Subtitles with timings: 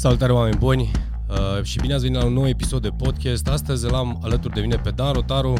[0.00, 0.90] Salutare oameni buni
[1.28, 3.48] uh, și bine ați venit la un nou episod de podcast.
[3.48, 5.54] Astăzi l-am alături de mine pe Dan Rotaru.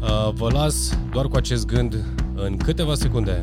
[0.00, 2.04] Uh, vă las doar cu acest gând
[2.34, 3.40] în câteva secunde.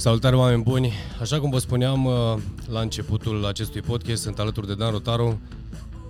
[0.00, 0.92] Salutare oameni buni!
[1.20, 2.12] Așa cum vă spuneam uh,
[2.66, 5.40] la începutul acestui podcast, sunt alături de Dan Rotaru.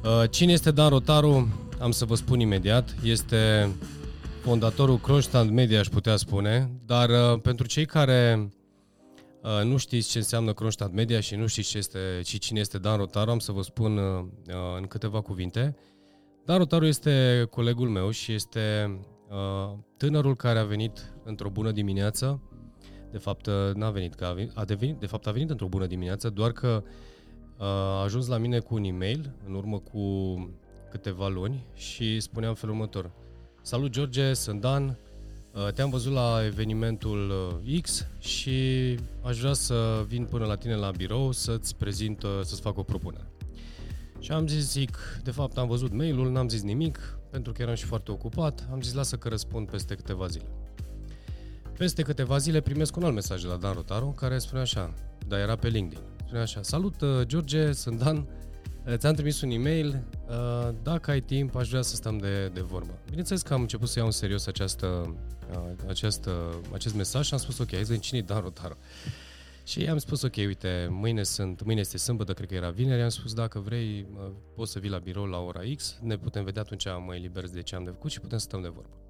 [0.05, 1.49] Uh, cine este Dan Rotaru?
[1.81, 2.95] Am să vă spun imediat.
[3.03, 3.71] Este
[4.43, 8.51] fondatorul Kronstadt Media, aș putea spune, dar uh, pentru cei care
[9.65, 12.97] nu știți ce înseamnă Kronstadt Media și nu știți ce este, și cine este Dan
[12.97, 13.99] Rotaru, am să vă spun
[14.77, 15.77] în câteva cuvinte.
[16.45, 18.99] Dan Rotaru este colegul meu și este
[19.97, 22.41] tânărul care a venit într-o bună dimineață
[23.11, 25.67] de fapt, uh, n-a venit, că a, venit, a devenit, de fapt a venit într-o
[25.67, 30.35] bună dimineață, doar că uh, a ajuns la mine cu un e-mail în urmă cu
[30.91, 33.11] câteva luni și spuneam felul următor.
[33.63, 34.99] Salut George, sunt Dan,
[35.55, 37.33] uh, te-am văzut la evenimentul
[37.81, 38.61] X și
[39.23, 43.27] aș vrea să vin până la tine la birou să-ți prezint, să-ți fac o propunere.
[44.19, 47.75] Și am zis, zic, de fapt am văzut mailul, n-am zis nimic, pentru că eram
[47.75, 50.60] și foarte ocupat, am zis, lasă că răspund peste câteva zile.
[51.81, 54.95] Peste câteva zile primesc un alt mesaj de la Dan Rotaru care spune așa,
[55.29, 56.05] dar era pe LinkedIn.
[56.25, 58.17] Spune așa, salut uh, George, sunt Dan,
[58.87, 62.61] uh, ți-am trimis un e-mail, uh, dacă ai timp aș vrea să stăm de, de
[62.61, 62.99] vorbă.
[63.07, 65.17] Bineînțeles că am început să iau în serios această,
[65.89, 68.77] această, acest mesaj și am spus ok, hai să cine Dan Rotaru.
[69.65, 73.09] Și am spus, ok, uite, mâine, sunt, mâine este sâmbătă, cred că era vineri, am
[73.09, 74.07] spus, dacă vrei,
[74.55, 77.63] poți să vii la birou la ora X, ne putem vedea atunci, mă eliberez de
[77.63, 79.10] ce am de făcut și putem să stăm de vorbă.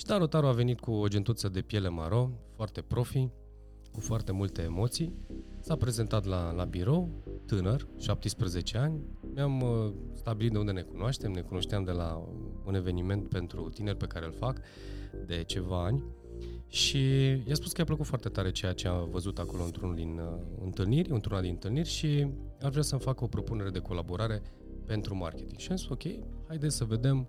[0.00, 3.28] Și Taro Taro a venit cu o gentuță de piele maro, foarte profi,
[3.92, 5.12] cu foarte multe emoții.
[5.60, 7.08] S-a prezentat la, la birou,
[7.46, 9.00] tânăr, 17 ani.
[9.34, 12.28] Mi-am uh, stabilit de unde ne cunoaștem, ne cunoșteam de la
[12.64, 14.60] un eveniment pentru tineri pe care îl fac
[15.26, 16.04] de ceva ani.
[16.68, 20.18] Și i-a spus că i-a plăcut foarte tare ceea ce a văzut acolo într-unul din
[20.18, 22.26] uh, întâlniri, într-una din întâlniri și
[22.60, 24.42] ar vrea să-mi facă o propunere de colaborare
[24.86, 25.58] pentru marketing.
[25.58, 26.02] Și am zis, ok,
[26.46, 27.28] haideți să vedem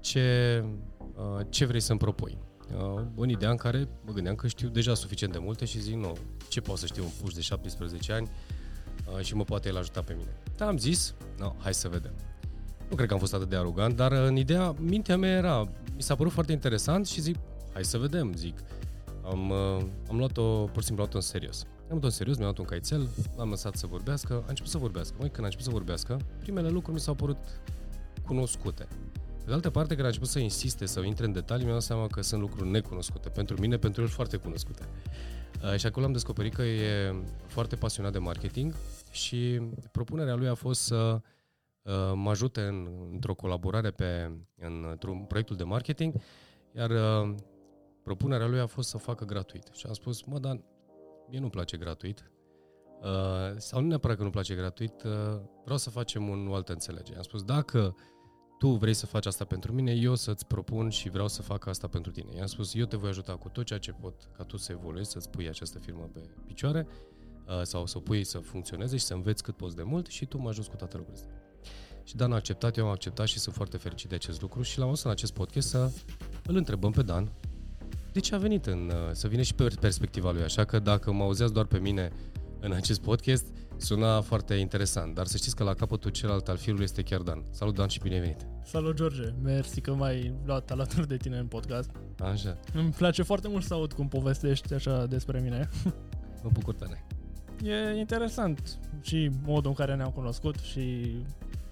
[0.00, 0.64] ce,
[0.99, 0.99] Uh,
[1.48, 2.38] ce vrei să-mi propui.
[2.76, 5.94] Uh, în ideea în care mă gândeam că știu deja suficient de multe și zic,
[5.94, 6.16] nu,
[6.48, 8.30] ce pot să știu un puș de 17 ani
[9.14, 10.36] uh, și mă poate el ajuta pe mine.
[10.56, 12.12] Dar am zis, no, hai să vedem.
[12.88, 16.02] Nu cred că am fost atât de arogant, dar în ideea, mintea mea era, mi
[16.02, 17.36] s-a părut foarte interesant și zic,
[17.72, 18.58] hai să vedem, zic.
[19.24, 19.52] Am,
[20.08, 21.62] am luat-o, pur și simplu, luat-o în serios.
[21.62, 24.78] Am luat-o în serios, mi-am luat un caițel, l-am lăsat să vorbească, a început să
[24.78, 25.16] vorbească.
[25.18, 27.38] Măi, când a început să vorbească, primele lucruri mi s-au părut
[28.26, 28.88] cunoscute.
[29.40, 31.84] Pe de altă parte, când a început să insiste, să intre în detalii, mi-am dat
[31.84, 33.28] seama că sunt lucruri necunoscute.
[33.28, 34.82] Pentru mine, pentru el, foarte cunoscute.
[35.64, 37.14] Uh, și acolo am descoperit că e
[37.46, 38.74] foarte pasionat de marketing
[39.10, 39.60] și
[39.92, 41.20] propunerea lui a fost să
[41.82, 46.14] uh, mă ajute în, într-o colaborare pe, în, într-un proiectul de marketing,
[46.72, 47.34] iar uh,
[48.02, 49.68] propunerea lui a fost să facă gratuit.
[49.72, 50.60] Și am spus, mă, dar
[51.28, 52.30] mie nu-mi place gratuit,
[53.02, 56.72] uh, sau nu neapărat că nu-mi place gratuit, uh, vreau să facem un, o altă
[56.72, 57.16] înțelegere.
[57.16, 57.96] Am spus, dacă
[58.60, 61.86] tu vrei să faci asta pentru mine, eu să-ți propun și vreau să fac asta
[61.86, 62.34] pentru tine.
[62.36, 65.10] I-am spus, eu te voi ajuta cu tot ceea ce pot ca tu să evoluezi,
[65.10, 66.86] să-ți pui această firmă pe picioare
[67.46, 70.26] uh, sau să o pui să funcționeze și să înveți cât poți de mult și
[70.26, 71.42] tu mă ajuți cu toate lucrurile astea.
[72.04, 74.78] Și Dan a acceptat, eu am acceptat și sunt foarte fericit de acest lucru și
[74.78, 75.90] l-am adus în acest podcast să
[76.46, 77.32] îl întrebăm pe Dan
[78.12, 80.42] de ce a venit în, uh, să vină și pe perspectiva lui.
[80.42, 82.12] Așa că dacă mă auzeați doar pe mine
[82.60, 83.46] în acest podcast,
[83.80, 87.44] Suna foarte interesant, dar să știți că la capătul celălalt al firului este chiar Dan.
[87.50, 88.46] Salut Dan și bine ai venit!
[88.64, 91.90] Salut George, mersi că m-ai luat alături de tine în podcast.
[92.18, 92.58] Așa.
[92.74, 95.68] Îmi place foarte mult să aud cum povestești așa despre mine.
[96.42, 97.06] Mă bucur tare.
[97.62, 101.16] E interesant și modul în care ne-am cunoscut și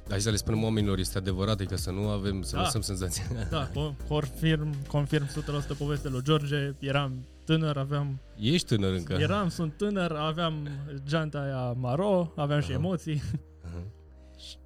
[0.08, 2.62] Hai să le spunem oamenilor, este adevărat, adică să nu avem, să da.
[2.62, 3.24] lăsăm senzația.
[3.50, 3.70] Da,
[4.08, 5.26] confirm, confirm
[5.74, 8.20] 100% povestea lui George, eram tânăr, aveam...
[8.36, 9.12] Ești tânăr încă.
[9.12, 10.68] Eram, sunt tânăr, aveam
[11.06, 12.64] geanta aia maro, aveam uh-huh.
[12.64, 13.22] și emoții.
[13.22, 13.84] Uh-huh.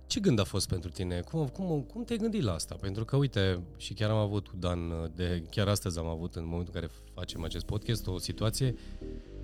[0.07, 1.21] Ce gând a fost pentru tine?
[1.21, 2.77] Cum, cum, cum te-ai gândit la asta?
[2.81, 6.45] Pentru că, uite, și chiar am avut cu Dan, de, chiar astăzi am avut, în
[6.45, 8.75] momentul în care facem acest podcast, o situație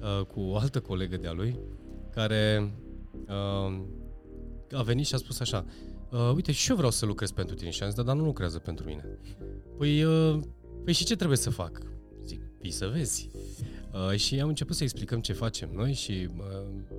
[0.01, 1.59] uh, cu o altă colegă de-a lui,
[2.11, 2.73] care
[3.29, 3.81] uh,
[4.73, 5.65] a venit și a spus așa,
[6.11, 7.71] uh, uite, și eu vreau să lucrez pentru tine.
[7.71, 9.19] Și am zis, da, dar nu lucrează pentru mine.
[9.77, 10.41] Păi, uh,
[10.85, 11.97] păi și ce trebuie să fac?
[12.61, 13.29] Vii să vezi.
[13.93, 16.45] Uh, și am început să explicăm ce facem noi și uh,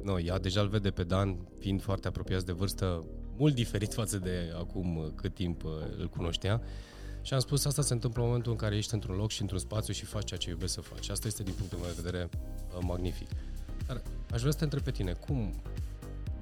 [0.04, 3.06] no, ea deja îl vede pe Dan, fiind foarte apropiat de vârstă,
[3.38, 6.62] mult diferit față de acum uh, cât timp uh, îl cunoștea.
[7.22, 9.60] Și am spus, asta se întâmplă în momentul în care ești într-un loc și într-un
[9.60, 11.10] spațiu și faci ceea ce iubești să faci.
[11.10, 12.30] Asta este, din punctul meu de vedere,
[12.78, 13.28] uh, magnific.
[13.88, 14.02] Dar
[14.32, 15.54] aș vrea să te întreb pe tine, cum,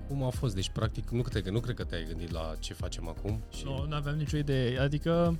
[0.07, 0.55] cum a fost?
[0.55, 3.41] Deci, practic, nu cred, că, nu cred că te-ai gândit la ce facem acum.
[3.49, 3.63] Și...
[3.63, 4.79] Nu, nu aveam nicio idee.
[4.79, 5.39] Adică, am,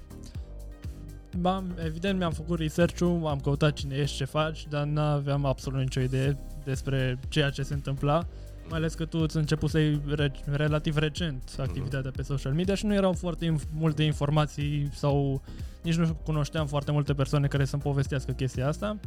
[1.84, 6.00] evident, mi-am făcut research-ul, am căutat cine ești, ce faci, dar nu aveam absolut nicio
[6.00, 8.28] idee despre ceea ce se întâmpla.
[8.70, 12.86] Mai ales că tu îți început să re- relativ recent activitatea pe social media și
[12.86, 15.42] nu erau foarte inf- multe informații sau
[15.84, 19.00] nici nu cunoșteam foarte multe persoane care să-mi povestească chestia asta.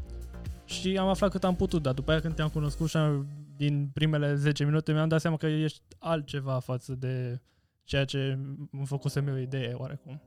[0.64, 3.90] Și am aflat cât am putut, dar după aia când te-am cunoscut și am, din
[3.92, 7.40] primele 10 minute mi-am dat seama că ești altceva față de
[7.84, 8.38] ceea ce
[8.72, 10.20] îmi făcusem eu idee oarecum.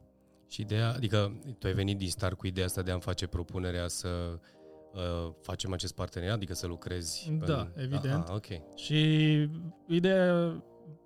[0.54, 3.88] Și ideea, adică tu ai venit din start cu ideea asta de a-mi face propunerea
[3.88, 4.40] să
[4.94, 7.32] uh, facem acest parteneriat, adică să lucrezi?
[7.46, 7.82] Da, pe...
[7.82, 8.28] evident.
[8.28, 8.76] Ah, ok.
[8.76, 9.00] Și
[9.88, 10.64] ideea,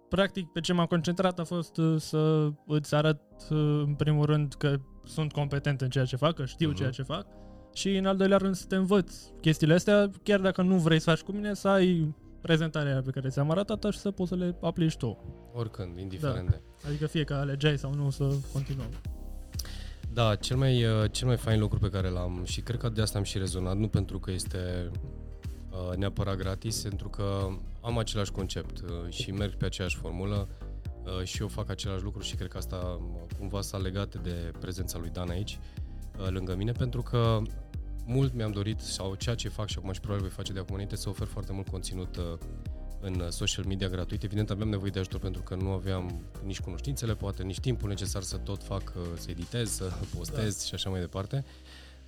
[0.09, 4.53] practic, pe ce m-am concentrat a fost uh, să îți arăt, uh, în primul rând,
[4.53, 6.75] că sunt competent în ceea ce fac, că știu uh-huh.
[6.75, 7.27] ceea ce fac
[7.73, 11.09] și, în al doilea rând, să te învăț chestiile astea, chiar dacă nu vrei să
[11.09, 14.55] faci cu mine, să ai prezentarea pe care ți-am arătat și să poți să le
[14.61, 15.17] aplici tu.
[15.53, 16.55] Oricând, indiferent da.
[16.55, 16.61] de.
[16.87, 18.89] Adică fie că alegeai sau nu să continuăm.
[20.17, 23.01] Da, cel mai, uh, cel mai fain lucru pe care l-am și cred că de
[23.01, 24.91] asta am și rezonat, nu pentru că este
[25.69, 27.47] uh, neapărat gratis, pentru că
[27.81, 30.47] am același concept uh, și merg pe aceeași formulă
[31.03, 34.51] uh, și eu fac același lucru și cred că asta uh, cumva s-a legat de
[34.59, 35.59] prezența lui Dan aici,
[36.19, 37.41] uh, lângă mine, pentru că
[38.05, 40.73] mult mi-am dorit, sau ceea ce fac și acum și probabil voi face de acum
[40.73, 42.23] înainte, să ofer foarte mult conținut uh,
[43.01, 44.23] în social media gratuit.
[44.23, 48.21] Evident, aveam nevoie de ajutor pentru că nu aveam nici cunoștințele, poate nici timpul necesar
[48.21, 50.63] să tot fac, uh, să editez, să postez da.
[50.63, 51.45] și așa mai departe.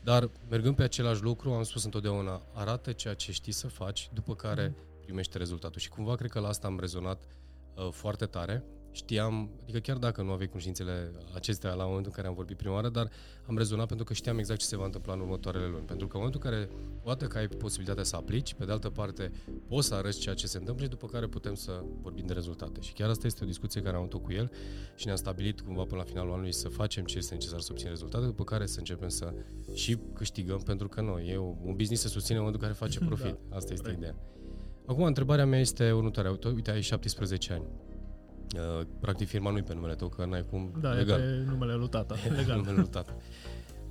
[0.04, 4.36] Dar mergând pe același lucru, am spus întotdeauna, arată ceea ce știi să faci, după
[4.36, 4.84] care mm.
[5.02, 5.80] primește rezultatul.
[5.80, 7.22] Și cumva cred că la asta am rezonat
[7.76, 8.64] uh, foarte tare
[9.00, 12.74] știam, adică chiar dacă nu aveai cunoștințele acestea la momentul în care am vorbit prima
[12.74, 13.10] oară, dar
[13.48, 15.86] am rezonat pentru că știam exact ce se va întâmpla în următoarele luni.
[15.86, 16.70] Pentru că în momentul în care,
[17.04, 19.32] o dată că ai posibilitatea să aplici, pe de altă parte
[19.68, 22.82] poți să arăți ceea ce se întâmplă și după care putem să vorbim de rezultate.
[22.82, 24.52] Și chiar asta este o discuție care am avut cu el
[24.96, 27.92] și ne-am stabilit cumva până la finalul anului să facem ce este necesar să obținem
[27.92, 29.34] rezultate, după care să începem să
[29.74, 33.00] și câștigăm, pentru că noi, e un business se susține în momentul în care face
[33.04, 33.38] da, profit.
[33.50, 34.16] Da, asta este ideea.
[34.86, 36.40] Acum, întrebarea mea este următoarea.
[36.54, 37.64] Uite, ai 17 ani
[38.56, 41.20] Uh, practic firma nu-i pe numele tău, că n-ai cum da, legal.
[41.20, 42.58] Da, e pe numele lui tata, legal.
[42.58, 43.16] numele lui tata.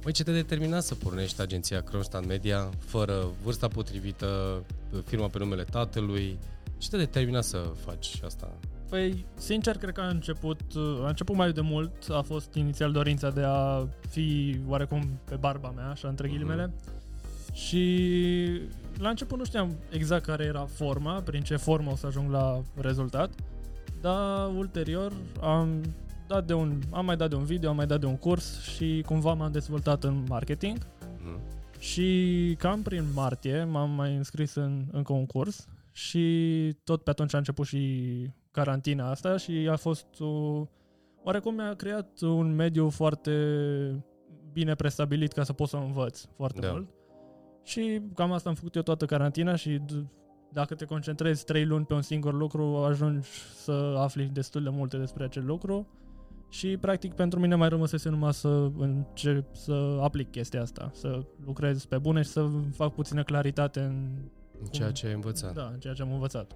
[0.00, 4.62] Păi ce te determina să pornești agenția Kronstadt Media fără vârsta potrivită,
[5.04, 6.38] firma pe numele tatălui?
[6.78, 8.52] Ce te determina să faci asta?
[8.88, 10.60] Păi, sincer, cred că a început,
[11.04, 11.92] a început mai de mult.
[12.08, 16.36] A fost inițial dorința de a fi oarecum pe barba mea, așa, între mhm.
[16.36, 16.66] ghilimele.
[16.66, 16.98] Mm-hmm.
[17.52, 18.60] Și
[18.98, 22.62] la început nu știam exact care era forma, prin ce formă o să ajung la
[22.80, 23.30] rezultat.
[24.00, 25.80] Dar ulterior am
[26.26, 28.60] dat de un, am mai dat de un video, am mai dat de un curs
[28.60, 30.78] și cumva m-am dezvoltat în marketing.
[31.18, 31.40] Mm.
[31.78, 37.34] Și cam prin martie m-am mai înscris în încă un curs și tot pe atunci
[37.34, 37.80] a început și
[38.50, 40.64] carantina asta și a fost o,
[41.22, 43.32] oarecum mi-a creat un mediu foarte
[44.52, 46.70] bine prestabilit ca să pot să învăț foarte da.
[46.70, 46.88] mult.
[47.64, 49.80] Și cam asta am făcut eu toată carantina și
[50.52, 54.96] dacă te concentrezi 3 luni pe un singur lucru, ajungi să afli destul de multe
[54.96, 55.86] despre acel lucru
[56.48, 61.84] și practic pentru mine mai rămăsese numai să încep să aplic chestia asta, să lucrez
[61.84, 64.08] pe bune și să fac puțină claritate în...
[64.60, 65.54] În ceea ce ai învățat.
[65.54, 66.52] Da, în ceea ce am învățat.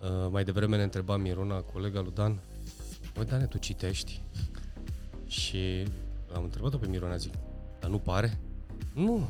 [0.00, 2.40] Uh, mai devreme ne întreba Miruna, colega lui Dan,
[3.14, 4.22] Băi, Dane, tu citești?
[5.26, 5.84] Și
[6.34, 7.32] am întrebat-o pe Miruna, zic,
[7.80, 8.38] dar nu pare?
[8.94, 9.28] Nu!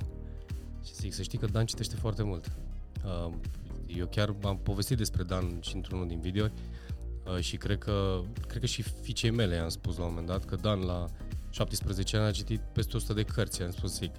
[0.85, 2.53] Și zic, să știi că Dan citește foarte mult.
[3.05, 3.33] Uh,
[3.97, 8.61] eu chiar am povestit despre Dan și într-unul din video uh, și cred că, cred
[8.61, 11.07] că și fiicei mele am spus la un moment dat că Dan la
[11.51, 14.11] 17 ani a citit peste 100 de cărți, am spus zic.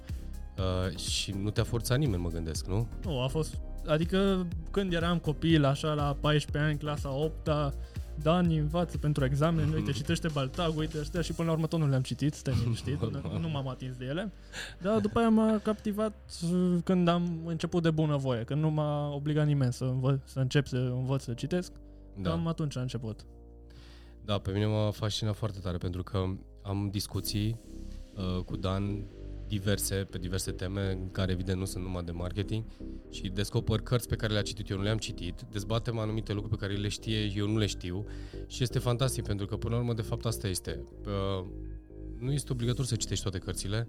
[0.58, 2.88] Uh, și nu te-a forțat nimeni, mă gândesc, nu?
[3.04, 3.58] Nu, a fost...
[3.86, 7.48] Adică când eram copil, așa, la 14 ani, clasa 8
[8.22, 11.88] Dani învață pentru examen, uite, citește Baltag, uite, ăștia și până la urmă tot nu
[11.88, 14.32] le-am citit, stai liniștit, nu, nu m-am atins de ele.
[14.80, 16.14] Dar după aia m-a captivat
[16.52, 20.38] uh, când am început de bună voie, când nu m-a obligat nimeni să, învă- să
[20.38, 21.72] încep să învăț să citesc,
[22.16, 22.30] da.
[22.30, 23.24] cam atunci a început.
[24.24, 26.24] Da, pe mine m-a fascinat foarte tare pentru că
[26.62, 27.60] am discuții
[28.14, 29.04] uh, cu Dan
[29.58, 32.64] diverse, pe diverse teme, care evident nu sunt numai de marketing
[33.10, 36.66] și descoper cărți pe care le-a citit eu, nu le-am citit, dezbatem anumite lucruri pe
[36.66, 38.06] care le știe, eu nu le știu
[38.46, 40.84] și este fantastic pentru că până la urmă de fapt asta este.
[41.06, 41.46] Uh,
[42.18, 43.88] nu este obligatoriu să citești toate cărțile,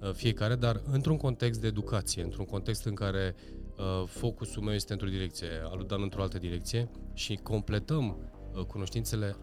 [0.00, 3.34] uh, fiecare, dar într-un context de educație, într-un context în care
[3.76, 8.18] uh, focusul meu este într-o direcție, al Dan într-o altă direcție și completăm
[8.66, 9.36] cunoștințele,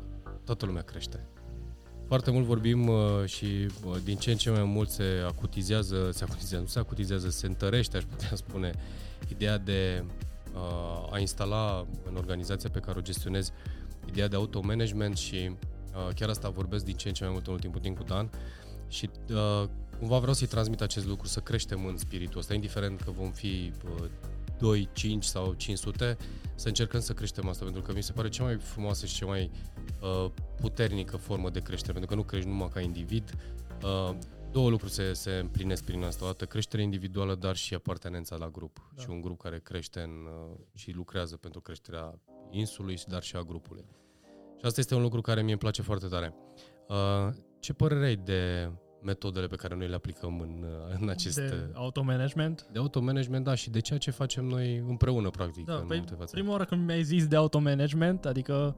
[0.45, 1.30] toată lumea crește.
[2.11, 3.45] Foarte mult vorbim uh, și
[3.85, 7.45] uh, din ce în ce mai mult se acutizează, se acutizează, nu se acutizează, se
[7.45, 8.71] întărește, aș putea spune,
[9.27, 10.03] ideea de
[10.53, 13.51] uh, a instala în organizația pe care o gestionez
[14.05, 17.53] ideea de automanagement și uh, chiar asta vorbesc din ce în ce mai mult în
[17.53, 18.29] ultimul timp cu Dan.
[18.87, 19.63] Și uh,
[19.99, 23.71] cumva vreau să-i transmit acest lucru, să creștem în spiritul ăsta, indiferent că vom fi
[23.85, 24.05] uh,
[24.61, 26.17] 2, 5 sau 500,
[26.55, 29.25] să încercăm să creștem asta, pentru că mi se pare cea mai frumoasă și cea
[29.25, 29.51] mai
[30.01, 33.33] uh, puternică formă de creștere, pentru că nu crești numai ca individ.
[33.83, 34.17] Uh,
[34.51, 36.23] două lucruri se, se împlinesc prin asta.
[36.23, 38.91] O dată creștere individuală, dar și apartenența la grup.
[38.95, 39.01] Da.
[39.01, 43.41] Și un grup care crește în, uh, și lucrează pentru creșterea insului, dar și a
[43.41, 43.85] grupului.
[44.57, 46.33] Și asta este un lucru care mie îmi place foarte tare.
[46.87, 48.71] Uh, ce părere ai de
[49.03, 51.39] metodele pe care noi le aplicăm în, uh, în acest...
[51.39, 52.67] De automanagement?
[52.71, 56.13] De automanagement, da, și de ceea ce facem noi împreună, practic, Da, în păi, multe
[56.17, 56.31] fațe.
[56.33, 58.75] prima oară când mi-ai zis de automanagement, adică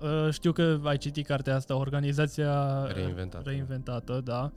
[0.00, 3.48] uh, știu că ai citit cartea asta, Organizația Reinventată.
[3.48, 4.52] Reinventată, da.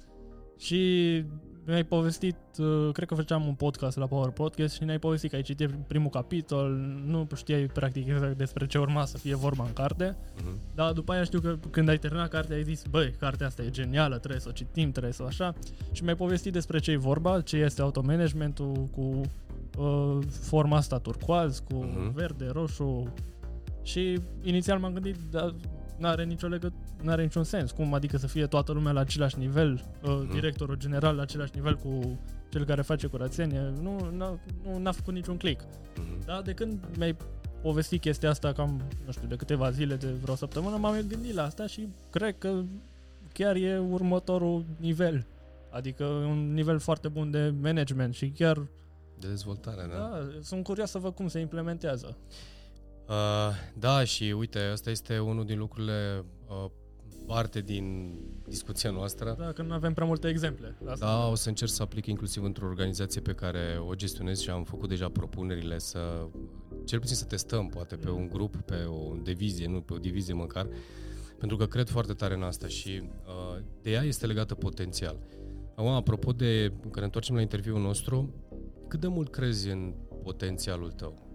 [0.57, 1.24] Și
[1.71, 5.36] mi-ai povestit, uh, cred că făceam un podcast la Power Podcast și ne-ai povestit că
[5.36, 6.71] ai citit primul capitol,
[7.05, 10.59] nu știai practic exact despre ce urma să fie vorba în carte, Mhm.
[10.75, 13.69] dar după aia știu că când ai terminat cartea ai zis, băi, cartea asta e
[13.69, 15.53] genială, trebuie să o citim, trebuie să o așa.
[15.91, 19.21] Și mi-ai povestit despre ce e vorba, ce este automanagementul cu
[19.77, 22.13] uh, forma asta turcoaz, cu Mhm.
[22.13, 23.13] verde, roșu.
[23.83, 25.55] Și inițial m-am gândit, dar
[25.97, 27.71] n-are nicio legătură, n-are niciun sens.
[27.71, 29.71] Cum adică să fie toată lumea la același nivel,
[30.03, 30.31] uh, Mhm.
[30.31, 33.73] directorul general la același nivel cu cel care face curățenie?
[33.81, 35.61] Nu, n-a, nu, n-a făcut niciun click.
[35.97, 36.25] Mhm.
[36.25, 37.15] Da, de când mi-ai
[37.61, 41.43] povestit chestia asta cam, nu știu, de câteva zile, de vreo săptămână, m-am gândit la
[41.43, 42.61] asta și cred că
[43.33, 45.25] chiar e următorul nivel.
[45.69, 48.57] Adică un nivel foarte bun de management și chiar,
[49.19, 49.97] De dezvoltare, da.
[49.97, 52.17] da, sunt curios să văd cum se implementează.
[53.07, 53.15] Uh,
[53.79, 56.69] da, și uite, asta este unul din lucrurile uh,
[57.27, 58.15] parte din
[58.48, 59.36] discuția noastră.
[59.39, 60.77] Da, că nu avem prea multe exemple.
[60.88, 61.05] Asta.
[61.05, 64.63] Da, o să încerc să aplic inclusiv într-o organizație pe care o gestionez și am
[64.63, 66.27] făcut deja propunerile să,
[66.86, 70.34] cel puțin să testăm, poate pe un grup, pe o divizie, nu pe o divizie
[70.34, 70.67] măcar,
[71.38, 75.17] pentru că cred foarte tare în asta și uh, de ea este legată potențial.
[75.75, 78.34] Acum, apropo de, că ne întoarcem la interviul nostru,
[78.88, 79.93] cât de mult crezi în
[80.24, 81.27] potențialul tău?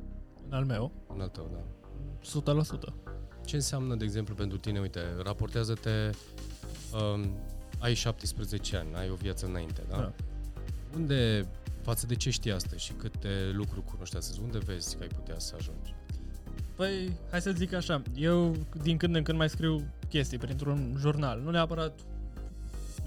[0.49, 1.65] În al meu, În al tău, da.
[2.23, 3.02] 100%.
[3.45, 4.81] Ce înseamnă, de exemplu, pentru tine?
[4.81, 6.11] Uite, raportează-te,
[7.15, 7.31] um,
[7.79, 9.97] ai 17 ani, ai o viață înainte, da?
[9.97, 10.13] Da.
[10.97, 11.47] Unde,
[11.83, 15.39] față de ce știi astăzi și câte lucruri cunoști astăzi, unde vezi că ai putea
[15.39, 15.95] să ajungi?
[16.77, 21.41] Păi, hai să zic așa, eu din când în când mai scriu chestii printr-un jurnal.
[21.41, 22.01] Nu neapărat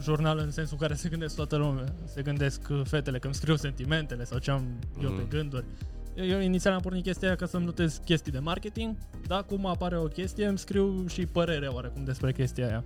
[0.02, 1.96] jurnal în sensul în care se gândesc toată lumea.
[2.14, 5.30] Se gândesc uh, fetele când scriu sentimentele sau ce am eu pe Mhm.
[5.30, 5.66] gânduri.
[5.66, 8.96] Eu, eu inițial am pornit chestia aia ca să-mi notez chestii de marketing,
[9.28, 12.84] dar cum apare o chestie, îmi scriu și părere oarecum despre chestia aia.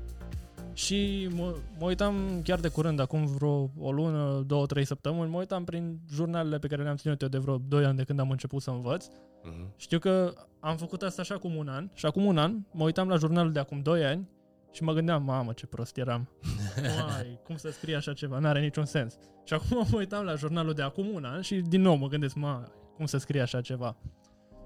[0.74, 5.38] Și mă, mă uitam chiar de curând, acum vreo o lună, două, trei săptămâni, mă
[5.38, 8.30] uitam prin jurnalele pe care le-am ținut eu de vreo 2 ani de când am
[8.30, 9.06] început să învăț
[9.44, 9.74] Mhm.
[9.78, 13.08] știu că am făcut asta și acum un an și acum un an mă uitam
[13.08, 14.28] la jurnalul de acum 2 ani
[14.72, 16.30] și mă gândeam, mamă ce prost eram.
[17.08, 18.40] Mai, cum să scrie așa ceva?
[18.40, 19.18] N-are niciun sens.
[19.44, 22.36] Și acum mă uitam la jurnalul de acum un an și din nou mă gândesc,
[22.36, 22.68] mă,
[23.00, 23.96] cum să scrie așa ceva?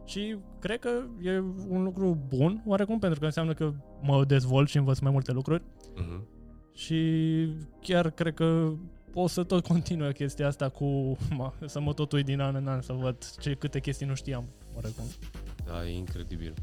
[0.05, 0.89] Și cred că
[1.21, 5.31] e un lucru bun, oarecum, pentru că înseamnă că mă dezvolt și învăț mai multe
[5.31, 5.63] lucruri
[5.95, 6.27] Mhm.
[6.73, 6.99] și
[7.81, 8.71] chiar cred că
[9.13, 12.67] o să tot continui chestia asta cu ma, să mă tot uit din an în
[12.67, 15.03] an să văd ce, câte chestii nu știam, oarecum.
[15.65, 16.53] Da, e incredibil.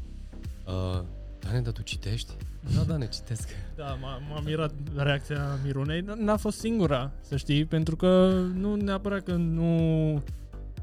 [0.67, 1.01] Uh,
[1.39, 2.31] Dane, dar tu citești?
[2.75, 3.49] Da, da, ne citesc.
[3.75, 6.01] Da, m-a, m-a mirat reacția Mirunei.
[6.03, 10.21] N- N-a fost singura, să știi, pentru că nu neapărat că nu...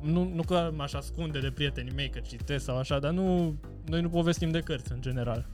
[0.00, 4.00] Nu, nu că m-aș ascunde de prietenii mei că citesc sau așa, dar nu, noi
[4.00, 5.46] nu povestim de cărți în general.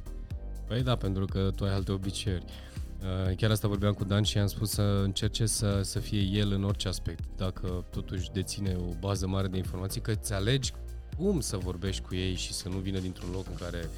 [0.67, 2.45] Păi da, pentru că tu ai alte obiceiuri.
[3.01, 6.53] Uh, Chiar asta vorbeam cu Dan și i-am spus să încerce să, să fie el
[6.53, 7.25] în orice aspect.
[7.37, 10.73] Dacă totuși deține o bază mare de informații, că îți alegi
[11.17, 13.89] cum să vorbești cu ei și să nu vină dintr-un loc în care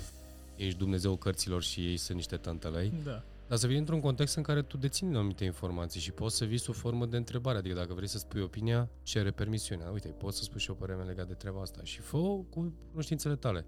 [0.56, 3.22] ești Dumnezeu cărților și ei sunt niște tantălăi, Da.
[3.48, 6.58] Dar să vii într-un context în care tu dețini anumite informații și poți să vii
[6.58, 7.58] sub formă de întrebare.
[7.58, 9.90] Adică dacă vrei să spui opinia, cere permisiunea.
[9.90, 12.74] Uite, poți să spui și o părere mea legată de treaba asta și fă cu
[12.90, 13.66] cunoștințele tale.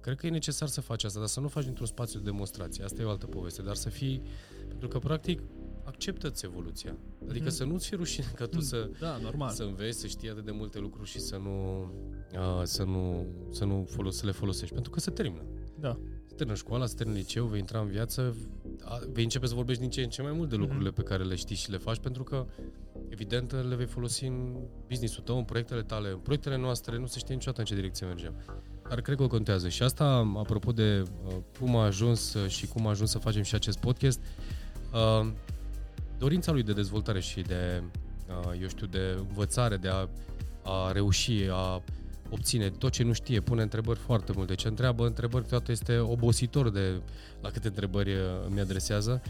[0.00, 2.84] Cred că e necesar să faci asta, dar să nu faci într-un spațiu de demonstrație.
[2.84, 4.22] Asta e o altă poveste, dar să fii...
[4.68, 5.40] Pentru că, practic,
[5.84, 6.96] acceptă-ți evoluția.
[7.28, 7.54] Adică Mhm.
[7.54, 9.50] să nu-ți fie rușine ca tu să, Da, normal.
[9.50, 11.80] să înveți, să știi atât de multe lucruri și să nu,
[12.34, 14.74] uh, să nu, să nu folos, să le folosești.
[14.74, 15.42] Pentru că se termină.
[15.80, 15.98] Da.
[16.26, 18.57] Se termină școala, se termină liceu, vei intra în viață, a-
[19.12, 21.34] vei începe să vorbești din ce în ce mai mult de lucrurile pe care le
[21.34, 22.46] știi și le faci, pentru că,
[23.08, 24.56] evident, le vei folosi în
[24.88, 28.06] business-ul tău, în proiectele tale, în proiectele noastre, nu se știe niciodată în ce direcție
[28.06, 28.34] mergem.
[28.88, 29.68] Dar cred că contează.
[29.68, 33.42] Și asta, apropo de uh, cum a ajuns uh, și cum a ajuns să facem
[33.42, 34.20] și acest podcast,
[34.92, 35.30] uh,
[36.18, 37.82] dorința lui de dezvoltare și de,
[38.28, 40.08] uh, eu știu, de învățare, de a,
[40.62, 41.82] a reuși, a
[42.30, 44.54] obține tot ce nu știe, pune întrebări foarte multe.
[44.54, 47.00] Ce întreabă întrebări, toate este obositor de
[47.40, 49.22] la câte întrebări uh, mi adresează.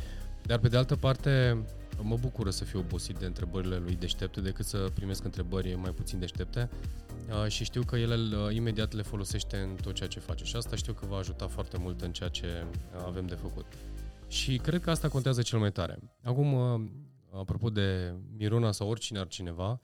[0.43, 1.65] Dar pe de altă parte,
[2.03, 6.19] mă bucură să fiu obosit de întrebările lui deștepte decât să primesc întrebări mai puțin
[6.19, 6.71] deștepte
[7.29, 10.57] uh, și știu că el uh, imediat le folosește în tot ceea ce face și
[10.57, 12.65] asta știu că va ajuta foarte mult în ceea ce
[13.07, 13.67] avem de făcut.
[14.29, 15.99] Și cred că asta contează cel mai tare.
[16.23, 16.55] Acum,
[17.33, 19.81] apropo de Miruna sau oricine ar cineva,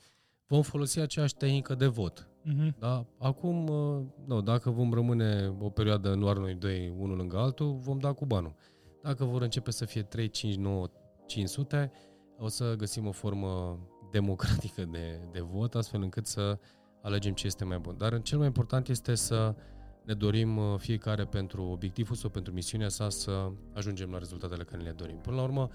[0.47, 2.29] vom folosi aceeași tehnică de vot.
[2.45, 2.79] Uh-huh.
[2.79, 3.07] Da?
[3.19, 3.71] Acum,
[4.25, 8.27] nu, dacă vom rămâne o perioadă doar noi doi, unul lângă altul, vom da cu
[8.27, 8.55] banul.
[9.03, 10.87] Dacă vor începe să fie 3, 5, 9,
[11.27, 11.91] 500,
[12.39, 13.79] o să găsim o formă
[14.11, 16.59] democratică de, de vot, astfel încât să
[17.03, 17.95] alegem ce este mai bun.
[17.99, 19.55] Dar cel mai important este să
[20.05, 24.83] ne dorim uh, fiecare pentru obiectivul sau pentru misiunea sa să ajungem la rezultatele care
[24.83, 25.17] le dorim.
[25.17, 25.69] Până la urmă,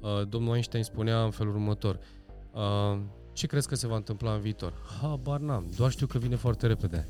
[0.00, 1.98] uh, domnul Einstein spunea în felul următor,
[2.52, 3.00] uh,
[3.38, 4.72] ce crezi că se va întâmpla în viitor?
[5.00, 7.06] Habar n-am, doar știu că vine foarte repede.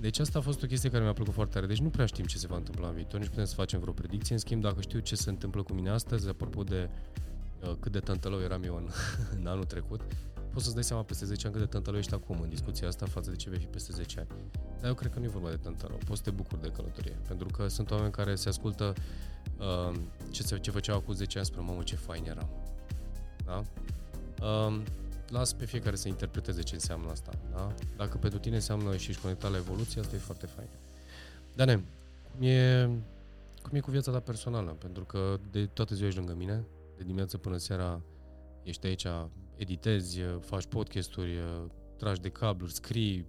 [0.00, 1.66] Deci asta a fost o chestie care mi-a plăcut foarte tare.
[1.66, 3.92] Deci nu prea știm ce se va întâmpla în viitor, nici putem să facem vreo
[3.92, 4.34] predicție.
[4.34, 6.90] În schimb, dacă știu ce se întâmplă cu mine astăzi, apropo de
[7.62, 8.88] uh, cât de tântălău eram eu în,
[9.38, 10.00] în anul trecut,
[10.50, 13.06] poți să-ți dai seama peste 10 ani cât de tântălău ești acum în discuția asta
[13.06, 14.28] față de ce vei fi peste 10 ani.
[14.80, 17.18] Dar eu cred că nu e vorba de tântălău, poți să te bucuri de călătorie.
[17.28, 18.92] Pentru că sunt oameni care se ascultă
[19.58, 19.96] uh,
[20.30, 22.48] ce, se, ce făceau cu 10 ani spre mamă ce fain eram.
[23.44, 23.62] Da?
[24.42, 24.82] Uh,
[25.32, 27.32] las pe fiecare să interpreteze ce înseamnă asta.
[27.50, 27.74] Da?
[27.96, 30.68] Dacă pentru tine înseamnă și ești conectat la evoluție, asta e foarte fain.
[31.54, 31.84] Dane,
[32.32, 32.88] cum e,
[33.62, 34.70] cum e cu viața ta personală?
[34.70, 36.64] Pentru că de toată ziua ești lângă mine,
[36.96, 38.00] de dimineață până seara
[38.62, 39.06] ești aici,
[39.56, 41.38] editezi, faci podcasturi,
[41.96, 43.26] tragi de cabluri, scrii,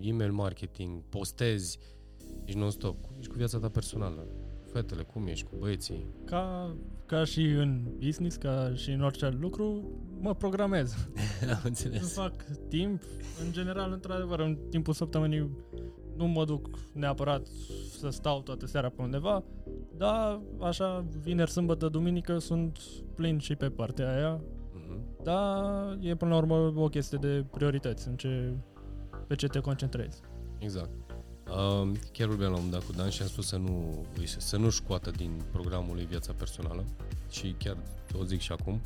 [0.00, 1.78] email marketing, postezi,
[2.44, 3.02] ești non-stop.
[3.02, 4.26] Cum ești cu viața ta personală?
[4.72, 6.06] Fetele, cum ești cu băieții?
[6.24, 11.08] Ca, ca și în business, ca și în orice alt lucru, mă programez.
[11.54, 12.00] Am înțeles.
[12.00, 13.02] Îmi fac timp.
[13.44, 15.50] În general, într-adevăr, în timpul săptămânii
[16.16, 17.46] nu mă duc neapărat
[17.98, 19.44] să stau toată seara pe undeva,
[19.96, 22.78] dar așa, vineri, sâmbătă, duminică sunt
[23.14, 24.40] plin și pe partea aia.
[24.40, 25.22] Uh-huh.
[25.22, 28.56] Dar e până la urmă o chestie de priorități, în ce,
[29.26, 30.20] pe ce te concentrezi.
[30.58, 31.09] Exact.
[31.50, 34.06] Uh, chiar vorbeam la un dat cu Dan și am spus să nu,
[34.38, 36.84] să nu scoată din programul lui viața personală
[37.30, 37.76] și chiar
[38.18, 38.80] o zic și acum,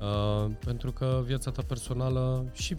[0.00, 2.76] uh, pentru că viața ta personală și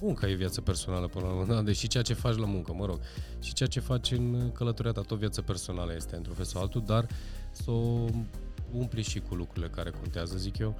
[0.00, 1.62] munca e viața personală până la urmă, da?
[1.62, 3.00] deși ceea ce faci la muncă, mă rog,
[3.40, 6.82] și ceea ce faci în călătoria ta, tot viața personală este într-un fel sau altul,
[6.86, 7.06] dar
[7.50, 8.04] să o
[8.72, 10.76] umpli și cu lucrurile care contează, zic eu.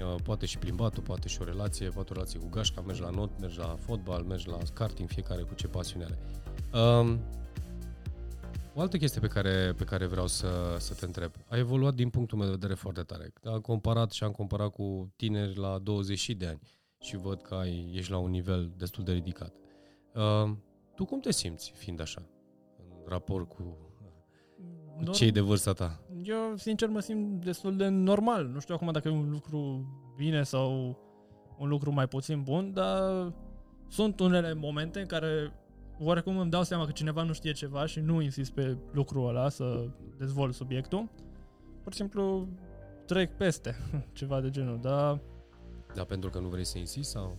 [0.00, 3.10] Uh, poate și plimbatul, poate și o relație, poate o relație cu gașca, mergi la
[3.10, 6.18] not, mergi la fotbal, mergi la karting, fiecare cu ce pasiune are.
[6.76, 7.20] Um,
[8.74, 11.30] o altă chestie pe care, pe care vreau să, să te întreb.
[11.48, 13.32] A evoluat din punctul meu de vedere foarte tare.
[13.44, 16.60] Am comparat și am comparat cu tineri la 20 de ani
[17.00, 19.54] și văd că ai, ești la un nivel destul de ridicat.
[20.14, 20.50] Uh,
[20.94, 22.22] tu cum te simți fiind așa,
[22.78, 23.76] în raport cu,
[24.96, 26.00] cu cei de vârsta ta?
[26.22, 28.46] Eu, sincer, mă simt destul de normal.
[28.46, 29.86] Nu știu acum dacă e un lucru
[30.16, 30.98] bine sau
[31.58, 33.32] un lucru mai puțin bun, dar
[33.88, 35.52] sunt unele momente în care
[35.98, 39.48] oarecum îmi dau seama că cineva nu știe ceva și nu insist pe lucrul ăla
[39.48, 39.86] să
[40.18, 41.08] dezvolt subiectul.
[41.82, 42.48] Pur și simplu
[43.06, 43.76] trec peste
[44.12, 45.20] ceva de genul, dar...
[45.94, 47.36] Da, pentru că nu vrei să insisti sau?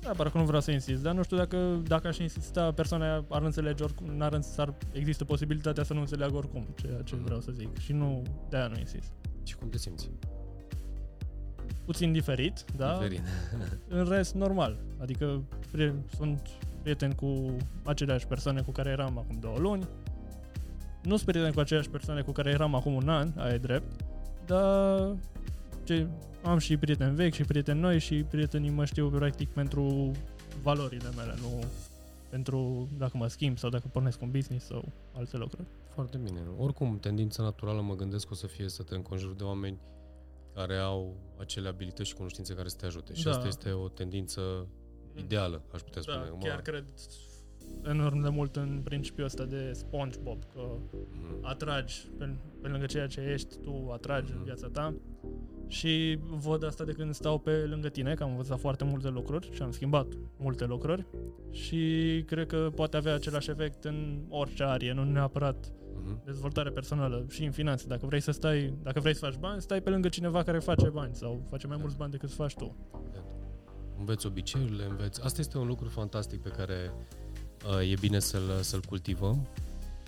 [0.00, 3.24] Da, parcă că nu vreau să insist, dar nu știu dacă, dacă aș insista, persoana
[3.28, 7.24] ar înțelege oricum, n-ar, ar, există posibilitatea să nu înțeleagă oricum ceea ce mm.
[7.24, 9.12] vreau să zic și nu, de-aia nu insist.
[9.42, 10.10] Și cum te simți?
[11.84, 12.92] Puțin diferit, da?
[12.92, 13.22] Diferit.
[13.88, 14.78] în rest, normal.
[14.98, 15.42] Adică
[16.16, 16.48] sunt
[16.88, 19.88] prieten cu aceleași persoane cu care eram acum două luni.
[21.02, 24.04] Nu sunt prieten cu aceleași persoane cu care eram acum un an, aia e drept,
[24.46, 25.16] dar
[25.84, 26.06] ce,
[26.42, 30.12] am și prieteni vechi și prieteni noi și prietenii mă știu practic pentru
[30.62, 31.64] valorile mele, nu
[32.30, 35.66] pentru dacă mă schimb sau dacă pornesc un business sau alte lucruri.
[35.88, 36.40] Foarte bine.
[36.58, 39.78] Oricum, tendința naturală mă gândesc că o să fie să te înconjuri de oameni
[40.54, 43.14] care au acele abilități și cunoștințe care să te ajute.
[43.14, 43.30] Și da.
[43.30, 44.66] asta este o tendință
[45.18, 46.48] ideală, aș putea da, spune.
[46.48, 46.84] chiar cred
[47.84, 51.38] enorm de mult în principiul ăsta de SpongeBob, că mm.
[51.42, 54.38] atragi, pe, pe lângă ceea ce ești, tu atragi mm.
[54.38, 54.94] în viața ta
[55.66, 59.50] și văd asta de când stau pe lângă tine, că am învățat foarte multe lucruri
[59.52, 61.06] și am schimbat multe lucruri
[61.50, 66.24] și cred că poate avea același efect în orice arie, nu neapărat mm-hmm.
[66.24, 67.86] dezvoltare personală și în finanțe.
[67.86, 70.88] Dacă vrei să stai, dacă vrei să faci bani, stai pe lângă cineva care face
[70.88, 72.76] bani sau face mai mulți bani decât să faci tu
[73.98, 75.24] înveți obiceiurile, înveți...
[75.24, 76.92] Asta este un lucru fantastic pe care
[77.80, 79.46] uh, e bine să-l, să-l cultivăm.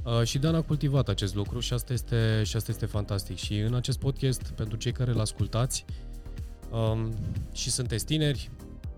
[0.04, 3.36] Uh, și Dan a cultivat acest lucru și asta, este, și asta este fantastic.
[3.36, 5.84] Și în acest podcast, pentru cei care îl ascultați
[6.70, 7.12] um,
[7.52, 8.50] și sunteți tineri,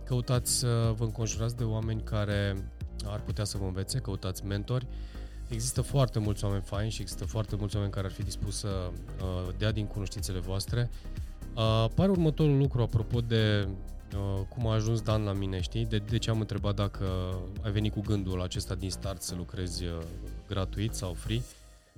[0.04, 2.70] căutați să vă înconjurați de oameni care
[3.04, 4.86] ar putea să vă învețe, căutați mentori.
[5.48, 8.68] Există foarte mulți oameni faini și există foarte mulți oameni care ar fi dispus să
[8.68, 10.90] uh, dea din cunoștințele voastre.
[11.56, 13.74] Uh, pare următorul lucru, apropo de uh,
[14.48, 15.86] cum a ajuns Dan la mine, știi?
[15.86, 17.04] De, de ce am întrebat dacă
[17.62, 19.98] ai venit cu gândul acesta din start să lucrezi uh,
[20.48, 21.40] gratuit sau free.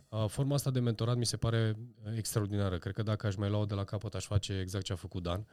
[0.09, 1.77] Uh, forma asta de mentorat mi se pare
[2.17, 2.79] extraordinară.
[2.79, 5.23] Cred că dacă aș mai lua de la capăt, aș face exact ce a făcut
[5.23, 5.47] Dan.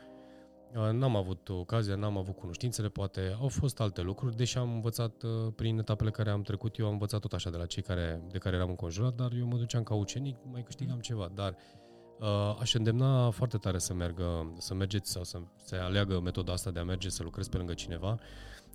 [0.75, 5.23] Uh, n-am avut ocazia, n-am avut cunoștințele, poate au fost alte lucruri, deși am învățat
[5.23, 8.21] uh, prin etapele care am trecut, eu am învățat tot așa de la cei care,
[8.31, 11.01] de care eram înconjurat, dar eu mă duceam ca ucenic, mai câștigam mm.
[11.01, 11.80] ceva, dar uh,
[12.59, 16.79] aș îndemna foarte tare să meargă, să mergeți sau să, să aleagă metoda asta de
[16.79, 18.19] a merge să lucrezi pe lângă cineva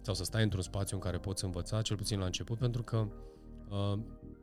[0.00, 3.06] sau să stai într-un spațiu în care poți învăța, cel puțin la început, pentru că
[3.68, 3.98] uh,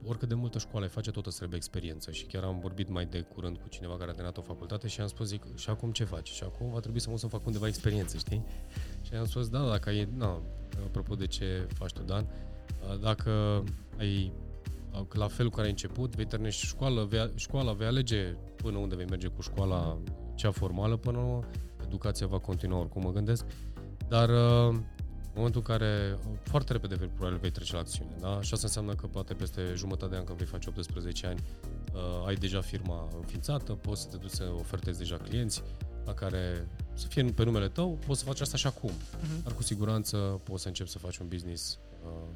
[0.06, 2.12] oricât de multă școală ai face, tot îți trebuie experiență.
[2.12, 5.02] Și chiar am vorbit mai de curând cu cineva care a terminat o facultate și
[5.02, 6.30] am spus, zic, și acum ce faci?
[6.30, 8.44] Și acum va trebui să mă să fac undeva experiență, știi?
[9.02, 10.42] Și am spus, da, dacă ai, na,
[10.86, 12.28] apropo de ce faci tu, Dan,
[13.02, 13.64] dacă
[13.98, 14.32] ai
[15.10, 19.06] la felul care ai început, vei termina școală, vei, școala, vei alege până unde vei
[19.06, 19.98] merge cu școala
[20.36, 21.40] cea formală, până
[21.86, 23.46] educația va continua oricum, mă gândesc.
[24.08, 28.16] Dar în momentul în care foarte repede probabil vei trece la acțiune.
[28.20, 28.42] Da?
[28.42, 31.40] Și asta înseamnă că poate peste jumătate de an când vei face 18 ani
[31.94, 35.64] uh, ai deja firma înființată, poți să te duci să ofertezi deja clienți
[36.06, 38.92] la care să fie pe numele tău, poți să faci asta și acum.
[38.92, 39.44] Uh-huh.
[39.44, 42.30] Dar cu siguranță poți să începi să faci un business uh,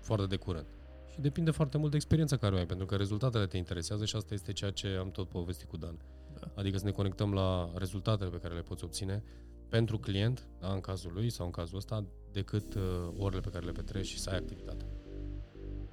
[0.00, 0.66] foarte de curând.
[1.14, 4.16] Și depinde foarte mult de experiența care o ai, pentru că rezultatele te interesează și
[4.16, 5.98] asta este ceea ce am tot povestit cu Dan.
[6.40, 6.50] Da.
[6.54, 9.22] Adică să ne conectăm la rezultatele pe care le poți obține
[9.68, 12.82] pentru client, da, în cazul lui sau în cazul ăsta, decât uh,
[13.18, 14.84] orele pe care le petreci și să ai activitate.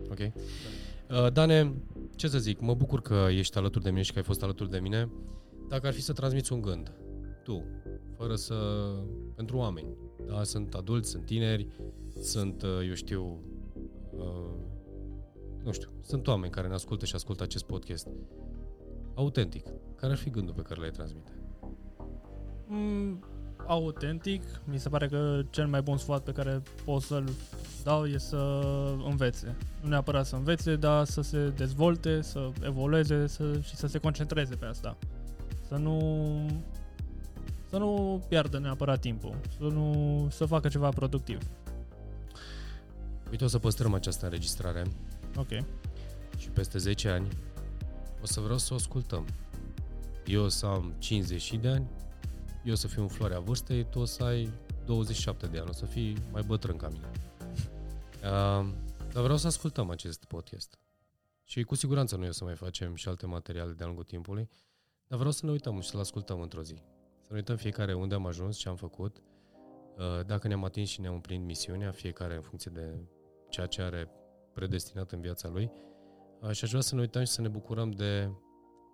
[0.10, 0.17] Ok?
[1.07, 1.23] Da.
[1.23, 1.73] Uh, Dane,
[2.15, 4.69] ce să zic, mă bucur că ești alături de mine și că ai fost alături
[4.69, 5.10] de mine.
[5.67, 6.91] Dacă ar fi să transmiți un gând,
[7.43, 7.63] tu,
[8.17, 8.55] fără să...
[9.36, 9.88] pentru oameni,
[10.27, 11.67] da, sunt adulți, sunt tineri,
[12.21, 13.39] sunt, uh, eu știu,
[14.12, 14.69] uh,
[15.63, 18.08] nu știu, sunt oameni care ne ascultă și ascultă acest podcast.
[19.15, 21.32] Autentic, care ar fi gândul pe care l-ai transmite?
[22.67, 23.24] Mm,
[23.67, 27.30] autentic, mi se pare că cel mai bun sfat pe care pot să-l
[27.84, 28.63] dau e să
[29.06, 29.56] învețe.
[29.82, 34.56] Nu neapărat să învețe, dar să se dezvolte, să evolueze să, și să se concentreze
[34.56, 34.97] pe asta.
[35.67, 36.00] Să nu
[37.69, 41.39] să nu piardă neapărat timpul, să nu să facă ceva productiv.
[43.32, 44.84] Uite, o să păstrăm această înregistrare.
[45.35, 45.49] Ok.
[46.37, 47.27] Și peste 10 ani
[48.21, 49.25] o să vreau să o ascultăm.
[50.25, 51.89] Eu o să am 50 de ani,
[52.63, 54.49] eu o să fiu în floarea vârstei, tu o să ai
[54.85, 57.09] 27 de ani, o să fii mai bătrân ca mine.
[58.21, 58.67] Uh,
[59.13, 60.79] dar vreau să ascultăm acest podcast.
[61.43, 64.49] Și cu siguranță noi o să mai facem și alte materiale de-a lungul timpului,
[65.07, 66.73] dar vreau să ne uităm și să-l ascultăm într-o zi.
[67.21, 69.17] Să ne uităm fiecare unde am ajuns, ce am făcut,
[69.97, 73.07] uh, dacă ne-am atins și ne-am împlinit misiunea, fiecare în funcție de
[73.49, 74.09] ceea ce are
[74.53, 75.71] predestinat în viața lui.
[76.41, 78.31] Uh, și aș vrea să ne uităm și să ne bucurăm de,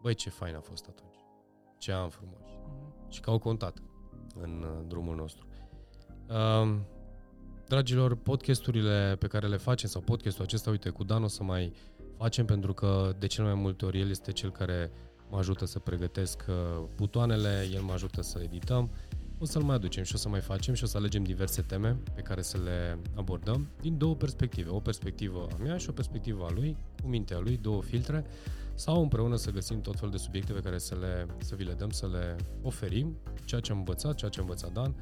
[0.01, 1.17] băi, ce fain a fost atunci.
[1.77, 2.41] Ce am frumos
[3.09, 3.77] și că au contat
[4.35, 5.47] în drumul nostru.
[7.67, 11.73] Dragilor, podcasturile pe care le facem, sau podcastul acesta, uite, cu Dan o să mai
[12.17, 14.91] facem pentru că de cel mai multe ori el este cel care
[15.29, 18.91] mă ajută să pregătesc uh, butoanele, el mă ajută să edităm.
[19.39, 21.97] O să-l mai aducem și o să mai facem și o să alegem diverse teme
[22.15, 24.69] pe care să le abordăm din două perspective.
[24.69, 28.25] O perspectivă a mea și o perspectivă a lui, cu mintea lui, două filtre
[28.73, 31.73] sau împreună să găsim tot felul de subiecte pe care să, le, să vi le
[31.73, 34.95] dăm, să le oferim, ceea ce am învățat, ceea ce a învățat Dan.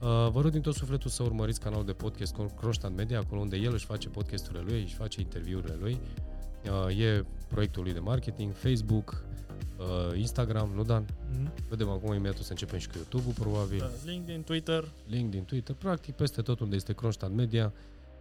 [0.00, 3.56] Uh, vă rog din tot sufletul să urmăriți canalul de podcast Kronstadt Media, acolo unde
[3.56, 6.00] el își face podcasturile lui, își face interviurile lui.
[6.88, 9.24] Uh, e proiectul lui de marketing, Facebook,
[9.80, 11.04] uh, Instagram, nu Dan?
[11.04, 11.68] Mm-hmm.
[11.68, 13.78] Vedem acum imediat să începem și cu YouTube-ul, probabil.
[13.78, 14.88] Da, LinkedIn, Twitter.
[15.06, 17.72] LinkedIn, Twitter, practic peste tot unde este Kronstadt Media.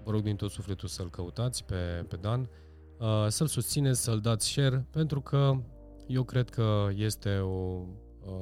[0.04, 2.50] Vă rog din tot sufletul să-l căutați pe, pe Dan.
[2.98, 5.58] Uh, să-l susțineți, să-l dați share, pentru că
[6.08, 7.82] eu cred că este o,
[8.26, 8.34] uh,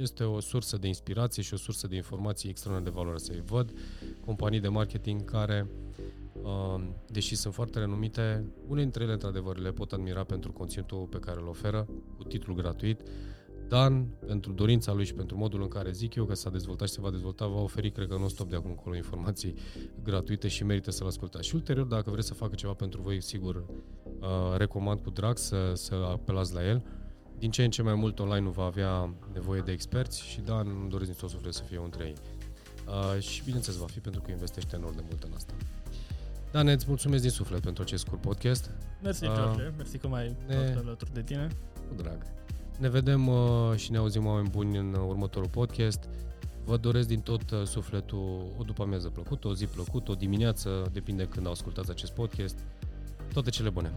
[0.00, 3.42] este o sursă de inspirație și o sursă de informații extraordinar de valoroase.
[3.46, 3.72] Văd
[4.24, 6.04] companii de marketing care, uh,
[7.06, 11.40] deși sunt foarte renumite, unele dintre ele, într-adevăr, le pot admira pentru conținutul pe care
[11.40, 13.00] îl oferă, cu titlu gratuit,
[13.68, 16.94] Dan, pentru dorința lui și pentru modul în care zic eu că s-a dezvoltat și
[16.94, 19.54] se va dezvolta, va oferi, cred că nu stop de acum încolo, informații
[20.02, 21.46] gratuite și merită să-l ascultați.
[21.46, 25.72] Și ulterior, dacă vreți să facă ceva pentru voi, sigur, uh, recomand cu drag să,
[25.74, 26.84] să apelați la el.
[27.38, 30.68] Din ce în ce mai mult online nu va avea nevoie de experți și Dan
[30.80, 32.14] îmi doresc din tot suflet să fie între ei.
[32.86, 35.54] Uh, și bineînțeles va fi pentru că investește enorm de mult în asta.
[36.50, 38.70] Dan, îți mulțumesc din suflet pentru acest scurt podcast.
[39.02, 39.72] Mersi, uh, George.
[39.76, 40.74] Mersi că mai ne...
[40.76, 41.48] alături de tine.
[41.88, 42.26] Cu drag.
[42.78, 46.08] Ne vedem uh, și ne auzim oameni buni în următorul podcast.
[46.64, 50.88] Vă doresc din tot uh, sufletul o după amiază plăcută, o zi plăcută, o dimineață,
[50.92, 52.58] depinde când ascultați acest podcast.
[53.32, 53.92] Toate cele bune!